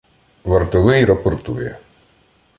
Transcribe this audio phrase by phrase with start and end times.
[0.43, 1.77] Вартовий рапортує: